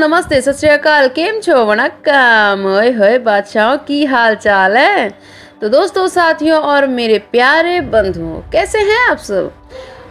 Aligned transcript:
नमस्ते, 0.00 0.40
सत 0.40 0.52
श्रीकाल 0.52 1.08
केम 1.08 1.40
छो 1.40 1.64
वणक्कम? 1.64 2.64
ओए 2.66 2.92
होए, 2.92 3.18
बादशाहों, 3.18 3.76
की 3.76 4.04
हाल 4.04 4.34
चाल 4.34 4.76
है? 4.76 5.10
तो 5.60 5.68
दोस्तों, 5.68 6.08
साथियों 6.08 6.60
और 6.60 6.86
मेरे 6.86 7.18
प्यारे 7.18 7.80
बंधुओं, 7.80 8.50
कैसे 8.50 8.78
हैं 8.78 9.10
आप 9.10 9.18
सब? 9.18 9.52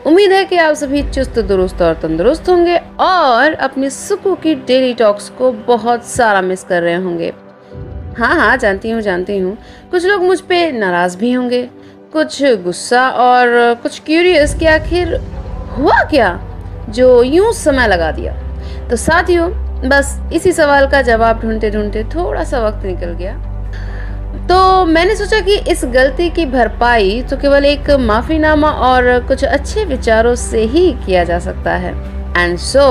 उम्मीद 0.06 0.32
है 0.32 0.46
कि 0.46 0.58
आप 0.58 0.74
सभी 0.74 1.04
चुस्त, 1.04 1.40
दुरुस्त 1.40 1.82
और 1.82 1.94
तंदुरुस्त 1.94 2.50
होंगे 2.50 2.82
और 3.00 3.54
अपनी 3.54 3.90
सुकू 3.90 4.36
की 4.36 4.56
डेली 4.56 4.94
टॉक्स 4.94 5.30
को 5.30 5.52
बहुत 5.52 6.06
सारा 6.06 6.42
मिस 6.42 6.64
कर 6.64 6.82
रहे 6.82 6.96
होंगे। 6.96 7.34
हाँ 8.18 8.36
हाँ 8.36 8.58
जानती 8.58 8.90
हूँ 8.90 9.02
जानती 9.02 9.38
हूँ। 9.38 9.58
कुछ 9.92 10.06
लोग 10.06 10.24
मुझ 10.24 10.42
पे 10.42 10.72
नाराज़ 10.72 11.18
भी 11.18 11.32
होंगे। 11.32 11.70
कुछ 12.14 12.44
गुस्सा 12.44 13.10
और 13.10 13.74
कुछ 13.84 14.02
क्यूरियस 14.06 14.56
कि 14.56 14.66
आखिर 14.66 15.16
हुआ 15.78 16.04
क्या? 16.04 16.40
जो 16.90 17.24
यूँ 17.24 17.54
समय 17.54 17.88
लगा 17.88 18.12
दिया। 18.12 18.34
तो 18.90 18.96
साथियों 18.96 19.69
बस 19.86 20.18
इसी 20.34 20.52
सवाल 20.52 20.88
का 20.90 21.02
जवाब 21.02 21.40
ढूंढते 21.42 21.70
ढूंढते 21.72 22.04
थोड़ा 22.16 22.44
सा 22.44 22.60
वक्त 22.60 22.86
निकल 22.86 23.14
गया। 23.20 23.34
तो 24.48 24.86
मैंने 24.86 25.16
सोचा 25.16 25.40
कि 25.42 25.56
इस 25.72 25.82
गलती 25.94 26.30
की 26.30 26.46
भरपाई 26.46 27.22
तो 27.30 27.38
केवल 27.38 27.66
एक 27.66 27.90
माफीनामा 28.02 28.70
और 28.88 29.20
कुछ 29.28 29.44
अच्छे 29.46 29.84
विचारों 29.86 30.34
से 30.36 30.64
ही 30.66 30.92
किया 31.06 31.24
जा 31.24 31.40
सकता 31.40 31.76
है। 31.76 31.94
एंड 32.38 32.58
सो 32.60 32.86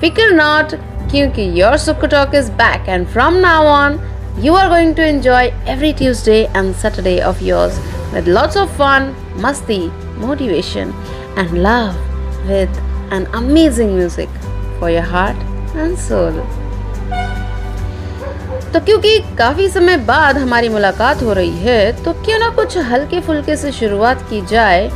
फिकर 0.00 0.30
नॉट 0.32 0.74
क्योंकि 1.10 1.50
योर 1.60 1.76
सुख 1.78 2.04
talk 2.10 2.34
is 2.34 2.50
back 2.52 2.88
and 2.88 3.06
from 3.06 3.34
now 3.36 3.66
on 3.66 3.98
you 4.44 4.54
are 4.54 4.68
going 4.68 4.94
to 4.96 5.02
enjoy 5.02 5.52
every 5.68 5.92
Tuesday 5.92 6.40
and 6.56 6.74
Saturday 6.74 7.20
of 7.22 7.42
yours 7.44 7.78
with 8.14 8.28
lots 8.28 8.56
of 8.56 8.76
fun 8.78 9.14
मस्ती 9.44 9.80
motivation 10.18 10.94
and 11.38 11.56
love 11.58 11.94
with 12.48 12.82
an 13.14 13.24
amazing 13.34 13.94
music 13.96 14.28
for 14.80 14.90
your 14.90 15.04
heart 15.06 15.50
soul. 15.98 16.40
तो 18.72 18.80
क्योंकि 18.80 19.18
काफ़ी 19.38 19.68
समय 19.68 19.96
बाद 20.06 20.38
हमारी 20.38 20.68
मुलाकात 20.68 21.22
हो 21.22 21.32
रही 21.32 21.58
है 21.58 22.04
तो 22.04 22.12
क्यों 22.24 22.38
ना 22.38 22.48
कुछ 22.50 22.76
हल्के 22.90 23.20
फुल्के 23.20 23.56
से 23.56 23.72
शुरुआत 23.72 24.22
की 24.30 24.40
जाए 24.46 24.88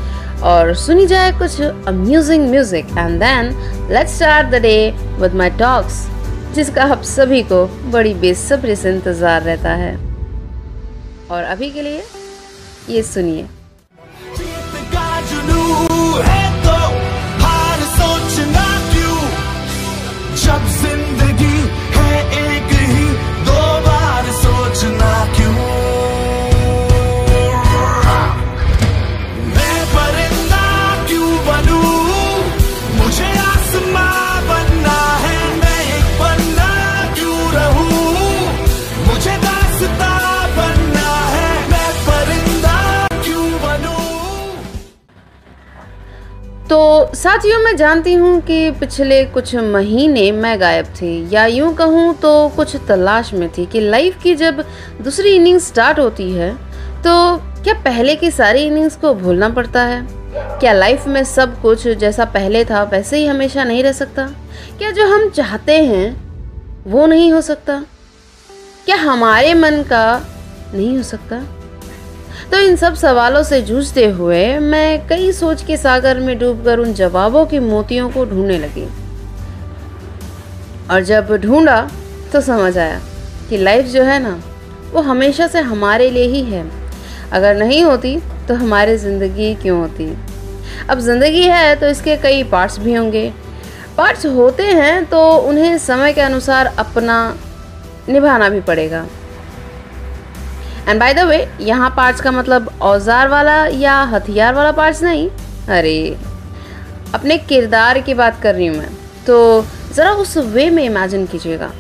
और 0.45 0.73
सुनी 0.75 1.07
जाए 1.07 1.33
कुछ 1.39 1.61
amusing 1.61 2.49
music 2.51 2.87
and 2.99 3.19
then 3.21 3.51
let's 3.91 4.15
start 4.17 4.49
the 4.49 4.63
day 4.63 4.79
with 5.21 5.35
my 5.35 5.51
talks 5.59 6.07
जिसका 6.55 6.85
आप 6.85 7.03
सभी 7.05 7.43
को 7.43 7.67
बड़ी 7.93 8.15
बेसब्री 8.15 8.77
से 8.77 8.95
इंतज़ार 8.95 9.43
रहता 9.43 9.75
है 9.75 9.95
और 11.31 11.43
अभी 11.45 11.71
के 11.71 11.83
लिए 11.83 12.03
ये 12.91 13.03
सुनिए 13.03 13.47
तो 46.71 47.15
साथियों, 47.15 47.59
मैं 47.61 47.75
जानती 47.77 48.13
हूँ 48.15 48.41
कि 48.41 48.71
पिछले 48.71 49.25
कुछ 49.25 49.55
महीने 49.55 50.31
मैं 50.33 50.61
गायब 50.61 50.87
थी, 50.95 51.29
या 51.33 51.45
यूँ 51.47 51.73
कहूँ 51.75 52.15
तो 52.15 52.49
कुछ 52.57 52.75
तलाश 52.89 53.33
में 53.35 53.49
थी 53.49 53.67
कि 53.67 53.81
लाइफ 53.81 54.19
की 54.23 54.35
जब 54.35 54.65
दूसरी 55.03 55.35
इनिंग 55.37 55.59
स्टार्ट 55.61 55.99
होती 55.99 56.31
है 56.33 56.51
तो 57.05 57.15
क्या 57.63 57.75
पहले 57.75 58.17
की 58.17 58.31
सारी 58.31 58.63
इनिंग्स 58.63 58.97
को 58.97 59.15
भूलना 59.15 59.49
पड़ता 59.49 59.83
है? 59.83 60.01
क्या 60.61 60.73
लाइफ 60.73 61.07
में 61.07 61.23
सब 61.25 61.61
कुछ 61.63 61.87
जैसा 61.89 62.25
पहले 62.25 62.65
था, 62.65 62.83
वैसे 62.83 63.19
ही 63.19 63.27
हमेशा 63.27 63.65
नहीं 63.65 63.83
रह 63.83 63.93
सकता? 63.93 64.27
क्या 64.79 64.91
जो 64.91 65.07
हम 65.07 65.29
चाहते 65.31 65.81
हैं, 65.85 66.07
वो 66.87 67.07
नहीं 67.07 67.33
हो 67.33 67.41
सकता? 67.41 67.85
क्या 68.85 68.97
हमारे 68.97 69.55
मन 69.55 69.83
का 69.83 70.05
नहीं 70.75 70.97
हो 70.97 71.03
सकता? 71.03 71.43
तो 72.53 72.59
इन 72.59 72.77
सब 72.77 72.95
सवालों 72.95 73.43
से 73.43 73.61
जूझते 73.63 74.05
हुए 74.11 74.59
मैं 74.61 75.07
कई 75.09 75.31
सोच 75.33 75.63
के 75.63 75.77
सागर 75.77 76.21
में 76.21 76.39
डूबकर 76.39 76.79
उन 76.79 76.93
जवाबों 76.95 77.45
की 77.47 77.59
मोतियों 77.61 78.09
को 78.11 78.25
ढूँढने 78.25 78.59
लगी। 78.59 78.87
और 80.91 81.03
जब 81.05 81.35
ढूंढा 81.37 81.81
तो 82.33 82.41
समझ 82.41 82.77
आया 82.79 83.01
कि 83.49 83.57
लाइफ 83.59 83.87
जो 83.87 84.03
है 84.03 84.19
ना, 84.23 84.39
वो 84.93 85.01
हमेशा 85.03 85.47
से 85.47 85.61
हमारे 85.63 86.11
लिए 86.11 86.27
ही 86.27 86.43
है। 86.45 86.65
अगर 87.33 87.57
नहीं 87.57 87.83
होती 87.85 88.17
तो 88.49 88.55
हमारी 88.55 88.97
ज़िंदगी 88.97 89.55
क्यों 89.55 89.79
होती? 89.81 90.07
अब 90.91 90.99
ज़िंदगी 91.01 91.43
है 91.43 91.75
तो 91.77 91.87
इसके 91.89 92.17
कई 92.17 92.43
पार्ट्स 92.45 92.79
भी 92.79 92.95
होंगे। 92.95 93.33
पार्ट्स 93.97 94.27
होते 94.29 94.63
हैं 94.63 95.05
तो 95.05 95.21
उन्हें 95.39 95.77
समय 95.81 96.13
के 96.13 96.21
अनुसार 96.21 96.75
अपना 96.79 97.19
निभाना 98.09 98.49
भी 98.49 98.61
पड़ेगा। 98.63 99.07
एंड 100.89 101.01
बाय 101.01 101.15
द 101.15 101.19
वे 101.19 101.49
यहाँ 101.61 101.91
पार्ट्स 101.91 102.21
का 102.21 102.31
मतलब 102.31 102.69
औज़ार 102.83 103.29
वाला 103.29 103.67
या 103.67 104.01
हथियार 104.03 104.55
वाला 104.55 104.73
पार्ट्स 104.73 105.03
नहीं। 105.03 105.29
अरे, 105.69 106.17
अपने 107.15 107.39
किरदार 107.39 108.01
की 108.01 108.15
बात 108.15 108.41
कर 108.43 108.55
रही 108.55 108.67
हूँ 108.67 108.77
मैं। 108.77 108.89
तो 109.27 109.67
ज़रा 109.93 110.13
उस 110.13 110.37
वे 110.37 110.71
में 110.71 110.83
इमेजिन 110.85 111.27
कीजिएगा। 111.27 111.73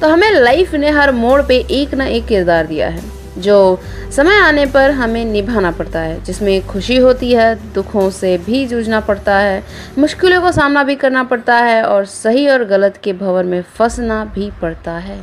तो 0.00 0.08
हमें 0.08 0.30
लाइफ 0.30 0.74
ने 0.74 0.90
हर 0.90 1.12
मोड़ 1.12 1.40
पे 1.42 1.56
एक 1.70 1.94
ना 1.94 2.06
एक 2.06 2.26
किरदार 2.26 2.66
दिया 2.66 2.88
है, 2.88 3.02
जो 3.38 3.80
समय 4.12 4.36
आने 4.36 4.66
पर 4.66 4.90
हमें 4.90 5.24
निभाना 5.24 5.70
पड़ता 5.70 6.00
है, 6.00 6.24
जिसमें 6.24 6.66
खुशी 6.66 6.96
होती 6.96 7.32
है, 7.32 7.72
दुखों 7.74 8.10
से 8.10 8.36
भी 8.38 8.66
जूझना 8.66 9.00
पड़ता 9.00 9.36
है, 9.36 9.62
मुश्किलों 9.98 10.40
का 10.42 10.50
सामना 10.50 10.84
भी 10.84 10.94
करना 10.94 11.24
पड़ता 11.24 11.56
है, 11.56 11.82
और 11.82 12.04
सही 12.04 12.48
और 12.48 12.64
गलत 12.64 13.00
के 13.04 13.12
भंवर 13.12 13.44
में 13.44 13.62
फंसना 13.62 14.24
भी 14.24 14.50
पड़ता 14.62 14.92
है। 14.92 15.18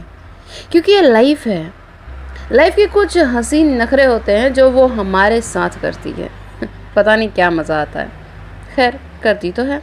क्योंकि 0.71 0.91
ये 0.91 1.01
लाइफ 1.01 1.47
है। 1.47 1.84
लाइफ 2.51 2.75
के 2.75 2.85
कुछ 2.87 3.17
हसीन 3.17 3.81
नखरे 3.81 4.05
होते 4.05 4.31
हैं 4.31 4.53
जो 4.53 4.69
वो 4.71 4.85
हमारे 4.87 5.41
साथ 5.41 5.81
करती 5.81 6.11
है। 6.11 6.29
पता 6.95 7.15
नहीं 7.15 7.29
क्या 7.29 7.49
मज़ा 7.49 7.81
आता 7.81 7.99
है। 7.99 8.11
खैर, 8.75 8.99
करती 9.23 9.51
तो 9.51 9.63
है। 9.63 9.81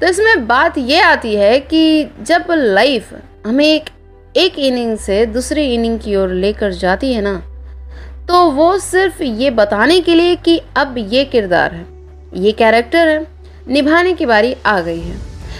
तो 0.00 0.06
इसमें 0.06 0.46
बात 0.46 0.78
ये 0.78 1.00
आती 1.00 1.34
है 1.34 1.60
कि 1.60 2.10
जब 2.22 2.46
लाइफ 2.50 3.12
हमें 3.46 3.64
एक 3.64 3.90
एक 4.36 4.58
इनिंग 4.58 4.96
से 4.98 5.26
दूसरी 5.26 5.74
इनिंग 5.74 5.98
की 6.00 6.16
ओर 6.16 6.28
लेकर 6.28 6.72
जाती 6.72 7.12
है 7.12 7.20
ना 7.20 7.34
तो 8.28 8.50
वो 8.50 8.78
सिर्फ़ 8.78 9.22
ये 9.22 9.50
बताने 9.50 10.00
के 10.00 10.14
लिए 10.14 10.36
कि 10.36 10.60
अब 10.76 10.94
ये 10.98 11.24
किरदार 11.24 11.72
है, 11.74 11.86
ये 12.34 12.52
कैरेक्टर 12.52 13.08
है, 13.08 13.26
निभाने 13.68 14.12
की 14.12 14.26
बारी 14.26 14.56
आ 14.66 14.80
गई 14.80 15.00
है। 15.00 15.18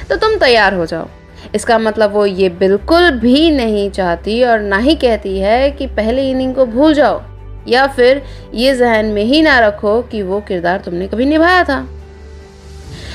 तो 0.09 0.17
तुम 0.17 0.37
तैयार 0.39 0.75
हो 0.75 0.87
जाओ। 0.87 1.09
इसका 1.55 1.79
मतलब 1.79 2.13
वो 2.13 2.25
ये 2.27 2.49
बिल्कुल 2.59 3.11
भी 3.19 3.51
नहीं 3.53 3.91
चाहती 3.91 4.43
और 4.45 4.61
ना 4.63 4.79
ही 4.79 4.95
कहती 4.97 5.39
है 5.39 5.71
कि 5.71 5.87
पहले 5.89 6.29
इनिंग 6.31 6.55
को 6.55 6.67
भूल 6.67 6.95
जाओ, 6.95 7.21
या 7.69 7.87
फिर 7.89 8.23
ये 8.55 8.75
जहन 8.77 9.07
में 9.07 9.23
ही 9.25 9.43
ना 9.43 9.59
रखो 9.61 10.01
कि 10.03 10.23
वो 10.23 10.41
किरदार 10.49 10.81
तुमने 10.81 11.07
कभी 11.09 11.27
निभाया 11.27 11.63
था। 11.65 11.79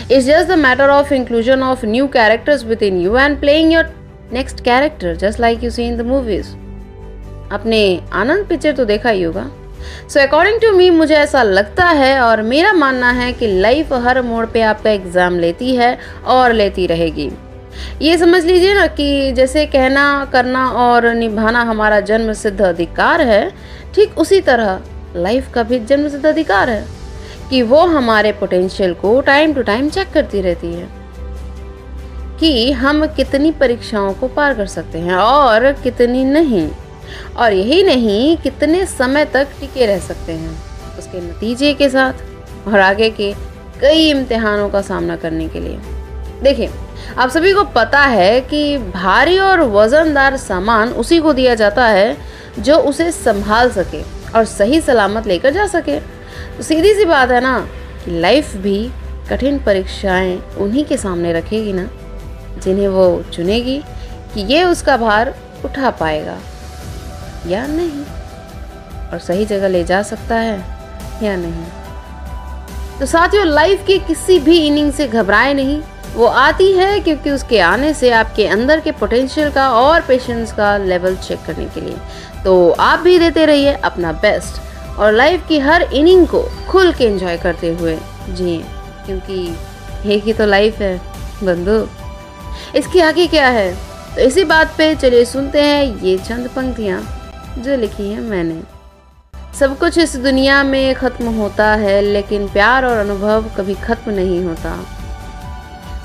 It's 0.02 0.26
just 0.26 0.48
the 0.48 0.58
matter 0.58 0.90
of 0.90 1.14
inclusion 1.14 1.64
of 1.64 1.86
new 1.86 2.08
characters 2.10 2.64
within 2.84 3.02
you 3.02 3.18
and 3.18 3.40
playing 3.40 3.74
your 3.74 3.90
next 4.34 4.64
character 4.64 5.16
just 5.18 5.40
like 5.40 5.64
you 5.64 5.70
see 5.70 5.84
in 5.84 5.98
the 5.98 6.06
movies 6.06 6.48
आपने 7.54 7.82
आनंद 8.14 8.46
पिक्चर 8.48 8.76
तो 8.76 8.86
देखा 8.86 9.10
ही 9.10 9.22
होगा। 9.24 9.50
सो 10.08 10.20
अकॉर्डिंग 10.20 10.60
टू 10.62 10.72
मी 10.72 10.90
मुझे 10.92 11.16
ऐसा 11.16 11.44
लगता 11.44 11.86
है 11.86 12.20
और 12.22 12.42
मेरा 12.44 12.74
मानना 12.74 13.12
है 13.12 13.32
कि 13.34 13.48
लाइफ 13.60 13.94
हर 14.06 14.22
मोड़ 14.22 14.46
पे 14.46 14.62
आपका 14.64 14.90
एग्ज़ाम 14.90 15.40
लेती 15.40 15.76
है 15.76 15.98
और 16.28 16.54
लेती 16.54 16.88
रहेगी। 16.88 17.30
ये 18.02 18.18
समझ 18.18 18.44
लीजिए 18.46 18.74
ना 18.74 18.85
कि 18.88 19.32
जैसे 19.32 19.66
कहना, 19.66 20.26
करना 20.34 20.66
और 20.67 21.14
निभाना 21.14 21.61
हमारा 21.61 21.99
जन्म 22.02 22.34
सिद्ध 22.34 22.61
अधिकार 22.61 23.22
है, 23.22 23.52
ठीक 23.96 24.17
उसी 24.17 24.40
तरह 24.41 24.79
लाइफ 25.16 25.52
का 25.53 25.64
भी 25.64 25.79
जन्म 25.79 26.09
सिद्ध 26.09 26.26
अधिकार 26.26 26.70
है 26.70 26.85
कि 27.49 27.61
वो 27.61 27.85
हमारे 27.88 28.32
पोटेंशियल 28.32 28.94
को 28.94 29.20
टाइम 29.22 29.53
टू 29.53 29.61
टाइम 29.61 29.90
चेक 29.90 30.11
करती 30.14 30.41
रहती 30.41 30.73
है 30.73 30.88
कि 32.40 32.72
हम 32.72 33.05
कितनी 33.08 33.52
परीक्षाओं 33.52 34.14
को 34.14 34.28
पार 34.28 34.53
कर 34.53 34.66
सकते 34.67 34.99
हैं 34.99 35.16
और 35.16 35.72
कितनी 35.73 36.23
नहीं। 36.23 36.70
और 37.38 37.53
यही 37.53 37.82
नहीं, 37.84 38.35
कितने 38.38 38.85
समय 38.85 39.26
तक 39.26 39.47
टिके 39.59 39.85
रह 39.85 39.99
सकते 39.99 40.34
हैं 40.34 40.97
उसके 40.99 41.22
नतीजे 41.22 41.73
के 41.73 41.90
साथ 41.90 42.67
और 42.67 42.79
आगे 42.79 43.09
के 43.09 43.34
कई 43.82 44.09
इम्तिहानों 44.09 44.70
का 44.70 44.82
सामना 44.82 45.16
करने 45.16 45.47
के 45.47 45.59
लिए। 45.59 45.79
देखिए, 46.44 46.70
आप 47.18 47.30
सभी 47.30 47.53
को 47.53 47.64
पता 47.66 48.02
है 48.02 48.40
कि 48.41 48.78
भारी 48.78 49.38
और 49.40 49.62
वजनदार 49.62 50.38
सामान 50.38 50.90
उसी 50.94 51.20
को 51.20 51.34
दिया 51.34 51.56
जाता 51.56 51.86
है 51.86 52.18
जो 52.59 52.76
उसे 52.76 53.12
संभाल 53.12 53.70
सके 53.72 54.02
और 54.36 54.46
सही 54.46 54.82
सलामत 54.82 55.28
लेकर 55.28 55.53
जा 55.53 55.66
सके। 55.68 56.00
तो 56.58 56.64
सीधी 56.64 56.94
सी 56.94 57.06
बात 57.06 57.32
है 57.32 57.40
ना 57.41 57.59
कि 58.06 58.20
लाइफ 58.20 58.56
भी 58.56 58.90
कठिन 59.30 59.59
परीक्षाएँ 59.59 60.38
उन्हीं 60.58 60.86
के 60.86 60.97
सामने 60.97 61.34
रखेगी 61.34 61.74
ना, 61.74 61.90
जिन्हें 62.64 62.88
वो 62.88 63.24
चुनेगी 63.34 63.78
कि 64.34 64.42
ये 64.53 64.64
उसका 64.64 64.97
भार 64.97 65.34
उठा 65.66 65.90
पाएगा 65.90 66.38
या 67.47 67.66
नहीं, 67.68 68.03
और 69.12 69.20
सही 69.20 69.46
जगह 69.46 69.68
ले 69.68 69.84
जा 69.84 70.02
सकता 70.03 70.35
है 70.35 70.58
या 71.24 71.35
नहीं। 71.35 71.66
तो 73.00 73.06
साथियों, 73.06 73.46
लाइफ 73.47 73.85
की 73.88 73.97
किसी 74.00 74.40
भी 74.40 74.59
इनिंग 74.68 74.92
से 74.94 75.08
घबराए 75.08 75.53
नहीं। 75.53 75.82
वो 76.16 76.26
आती 76.26 76.72
है 76.73 77.00
क्योंकि 77.00 77.32
उसके 77.32 77.59
आने 77.59 77.94
से 77.94 78.09
आपके 78.11 78.46
अंदर 78.47 78.79
के 78.79 78.91
पोटेंशियल 78.91 79.52
का 79.52 79.70
और 79.72 80.02
पेशेंस 80.02 80.52
का 80.53 80.76
लेवल 80.78 81.16
चेक 81.17 81.40
करने 81.46 81.66
के 81.66 81.82
लिए। 81.82 81.96
तो 82.44 82.70
आप 82.72 83.00
भी 83.00 83.17
देते 83.20 83.46
रहिए 83.46 83.73
अपना 83.73 84.11
बेस्ट 84.22 85.00
और 85.00 85.14
लाइफ 85.14 85.47
की 85.47 85.59
हर 85.59 85.82
इनिंग 85.84 86.28
को 86.28 86.41
खुल 86.70 86.91
के 86.94 87.06
एंजॉय 87.06 87.38
करते 87.38 87.73
हुए 87.73 87.97
जी 88.29 88.58
क्योंकि 89.06 89.44
एक 90.06 90.23
ही 90.23 90.34
तो 90.34 90.46
लाइफ 90.46 90.79
है, 90.79 90.97
बंधु। 91.44 91.85
इसके 92.78 93.02
आगे 93.02 93.28
क्या 93.28 93.47
है? 93.50 93.72
तो 94.16 94.22
इसी 94.22 94.44
बात 94.46 94.73
पे 94.78 94.94
चलिए 94.96 95.26
सुनते 95.26 95.61
हैं 95.61 96.02
ये 96.02 96.17
चंद 96.20 96.50
पंक्तियाँ, 96.50 97.02
जो 97.58 97.76
लिखी 97.78 98.11
है 98.11 98.22
मैंने। 98.22 98.61
सब 99.59 99.78
कुछ 99.79 99.97
इस 99.97 100.16
दुनिया 100.17 100.61
में 100.64 100.96
ख़त्म 100.96 101.34
होता 101.35 101.73
है, 101.76 102.02
लेकिन 102.02 102.47
प्यार 102.50 102.85
और 102.85 102.97
अनुभव 102.97 103.50
कभी 103.58 103.73
ख़त्म 103.78 104.11
नहीं 104.11 104.44
होता। 104.44 104.78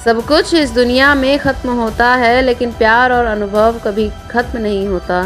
सब 0.05 0.21
कुछ 0.27 0.53
इस 0.55 0.71
दुनिया 0.71 1.15
में 1.15 1.39
ख़त्म 1.39 1.71
होता 1.71 2.06
है, 2.15 2.41
लेकिन 2.43 2.73
प्यार 2.73 3.12
और 3.12 3.25
अनुभव 3.25 3.79
कभी 3.85 4.09
ख़त्म 4.31 4.59
नहीं 4.59 4.87
होता। 4.89 5.23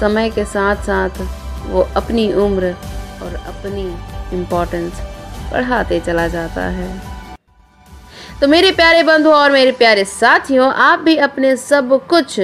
समय 0.00 0.30
के 0.30 0.44
साथ 0.44 0.82
साथ 0.84 1.20
वो 1.66 1.86
अपनी 1.96 2.32
उम्र 2.32 2.74
और 3.22 3.34
अपनी 3.34 3.84
इम्पोर्टेंस 4.36 5.00
बढ़ाते 5.52 6.00
चला 6.00 6.26
जाता 6.28 6.64
है। 6.68 6.90
तो 8.40 8.48
मेरे 8.48 8.72
प्यारे 8.72 9.02
बंधु 9.02 9.30
और 9.30 9.52
मेरे 9.52 9.72
प्यारे 9.72 10.04
साथियों, 10.04 10.72
आप 10.72 10.98
भी 10.98 11.16
अपने 11.18 11.56
सब 11.56 12.00
कुछ 12.06 12.40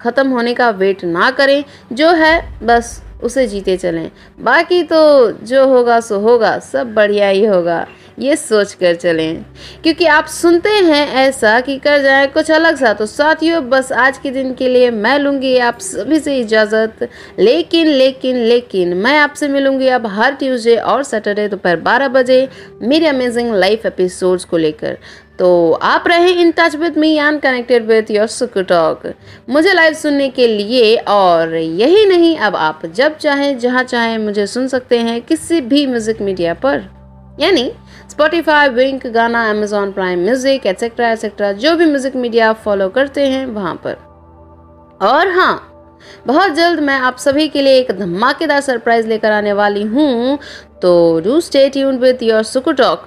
ख़त्म 0.00 0.28
होने 0.28 0.54
का 0.54 0.70
वेट 0.70 1.04
ना 1.04 1.30
करें। 1.30 1.64
जो 1.92 2.10
है, 2.12 2.58
बस 2.62 3.00
उसे 3.22 3.46
जीते 3.46 3.76
चलें। 3.76 4.10
बाकी 4.40 4.82
तो 4.82 5.30
जो 5.32 5.66
होगा, 5.68 6.00
सो 6.00 6.18
होगा, 6.20 6.58
सब 6.58 6.94
बढ़िया 6.94 7.28
ही 7.28 7.44
होगा। 7.44 7.86
ये 8.18 8.36
सोच 8.36 8.72
कर 8.74 8.94
चलें। 8.94 9.44
क्योंकि 9.82 10.06
आप 10.06 10.26
सुनते 10.26 10.68
हैं 10.68 11.06
ऐसा 11.16 11.58
कि 11.60 11.76
कर 11.78 12.02
जाए 12.02 12.26
कुछ 12.26 12.50
अलग 12.50 12.76
सा 12.76 12.92
तो 12.92 13.06
साथियों, 13.06 13.68
बस 13.70 13.92
आज 13.94 14.18
के 14.18 14.30
दिन 14.30 14.54
के 14.54 14.68
लिए 14.68 14.90
मैं 14.90 15.18
लूँगी 15.18 15.56
आप 15.58 15.78
सभी 15.80 16.18
से 16.20 16.38
इजाज़त। 16.38 17.08
लेकिन 17.38 17.88
लेकिन 17.88 18.36
लेकिन 18.38 18.96
मैं 18.96 19.16
आपसे 19.18 19.48
मिलूँगी 19.48 19.88
अब 19.88 20.06
हर 20.08 20.34
ट्यूसडे 20.34 20.76
और 20.76 21.02
सैटरडे 21.02 21.46
दोपहर 21.48 21.76
बारह 21.80 22.08
बजे 22.08 22.48
मेरे 22.82 23.06
अमेजिंग 23.06 23.54
लाइफ 23.54 23.86
एपिसोड्स 23.86 24.44
को 24.44 24.56
लेकर। 24.56 24.98
तो 25.38 25.72
आप 25.72 26.04
रहे 26.08 26.30
in 26.32 26.52
touch 26.58 26.76
with 26.76 26.96
me 26.98 27.12
and 27.14 27.40
connected 27.40 27.86
with 27.86 28.10
your 28.10 28.26
Suku 28.28 28.62
talk 28.64 29.02
मुझे 29.48 29.72
लाइव 29.72 29.94
सुनने 29.94 30.28
के 30.30 30.46
लिए 30.48 30.96
और 30.98 31.54
यही 31.54 32.06
नहीं, 32.06 32.36
अब 32.38 32.56
आप 32.56 32.86
जब 32.86 33.16
चाहें, 33.16 33.58
जहाँ 33.58 33.84
चाहें 33.84 34.18
मुझे 34.18 34.46
सुन 34.46 34.68
सकते 34.68 34.98
हैं 34.98 35.20
किसी 35.22 35.60
भी 35.62 35.86
म्यूज़िक 35.86 36.22
मीडिया 36.22 36.54
पर। 36.56 36.84
यानी 37.38 37.70
Spotify 38.10 38.68
Wynk 38.68 39.06
Gaana 39.06 39.48
Amazon 39.50 39.92
Prime 39.92 40.20
music 40.24 40.66
etcetera 40.66 41.10
etcetera 41.12 41.52
जो 41.54 41.74
भी 41.76 41.86
म्यूज़िक 41.86 42.16
मीडिया 42.16 42.48
आप 42.50 42.60
फॉलो 42.64 42.88
करते 42.88 43.26
हैं 43.26 43.46
वहाँ 43.46 43.74
पर। 43.84 43.96
और 45.06 45.28
हाँ 45.28 45.72
बहुत 46.26 46.52
जल्द 46.52 46.80
मैं 46.80 46.98
आप 47.00 47.16
सभी 47.18 47.48
के 47.48 47.62
लिए 47.62 47.78
एक 47.78 47.90
धमाकेदार 47.98 48.60
सरप्राइज़ 48.60 49.08
लेकर 49.08 49.32
आने 49.32 49.52
वाली 49.52 49.82
हूँ। 49.84 50.38
तो 50.82 51.20
do 51.20 51.40
stay 51.40 51.68
tuned 51.68 52.00
with 52.00 52.22
your 52.22 52.42
Suku 52.44 52.72
talk 52.72 53.06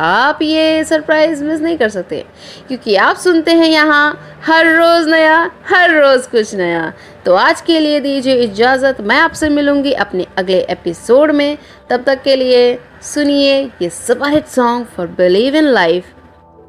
आप 0.00 0.38
ये 0.42 0.84
सरप्राइज़ 0.84 1.44
मिस 1.44 1.60
नहीं 1.60 1.78
कर 1.78 1.88
सकते। 1.88 2.24
क्योंकि 2.68 2.96
आप 2.96 3.16
सुनते 3.16 3.50
हैं 3.50 3.66
यहाँ, 3.66 4.20
हर 4.46 4.66
रोज़ 4.66 5.08
नया, 5.08 5.50
हर 5.68 6.02
रोज़ 6.02 6.28
कुछ 6.28 6.54
नया। 6.54 6.92
तो 7.24 7.34
आज 7.34 7.60
के 7.60 7.80
लिए 7.80 8.00
दीजिए 8.00 8.34
इजाज़त। 8.34 9.00
मैं 9.00 9.18
आपसे 9.18 9.48
मिलूँगी 9.48 9.92
अपने 9.92 10.26
अगले 10.38 10.60
एपिसोड 10.60 11.30
में। 11.30 11.58
तब 11.90 12.04
तक 12.04 12.22
के 12.22 12.36
लिए 12.36 12.78
सुनिए 13.02 13.70
ये 13.82 13.88
super 13.88 14.28
hit 14.28 14.46
song 14.46 14.86
for 14.86 15.06
believe 15.06 15.56
in 15.56 15.64
life 15.64 16.04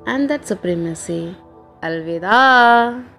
and 0.09 0.27
that 0.27 0.45
supremacy 0.45 1.37
अलविदा। 1.83 3.18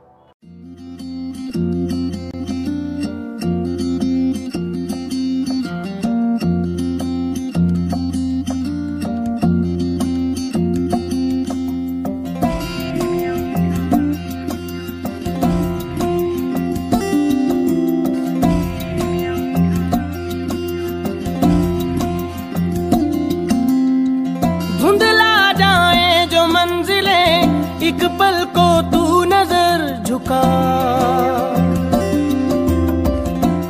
तू 28.93 29.03
नज़र 29.25 30.03
झुका। 30.07 30.45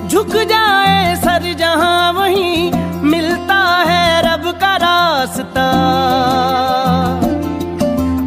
झुक 0.08 0.37
जाए 0.50 1.17
सर 1.17 1.43
जहाँ 1.58 2.12
वहीं, 2.12 2.73
मिलता 3.02 3.61
है 3.88 4.05
रब 4.23 4.50
का 4.61 4.75
रास्ता। 4.76 5.67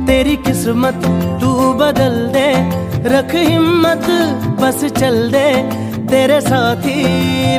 तेरी 0.08 0.36
किस्मत 0.36 1.02
तू 1.42 1.52
बदल 1.74 2.16
दे, 2.34 2.50
रख 3.10 3.36
हिम्मत, 3.36 4.06
बस 4.62 4.86
चल 5.00 5.31
दे। 5.31 5.50
तेरे 6.08 6.40
साथी 6.42 7.00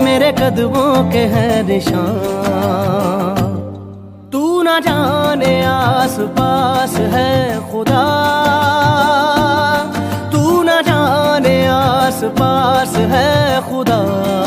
मेरे 0.01 0.31
कदमों 0.33 0.93
के 1.13 1.25
हैं 1.33 1.63
निशान। 1.63 3.53
तू 4.33 4.63
ना 4.63 4.79
जाने 4.81 5.55
आस 5.65 6.17
पास 6.39 6.95
है 7.15 7.33
खुदा। 7.73 8.05
पास 12.29 12.97
है 12.97 13.61
खुदा। 13.61 14.44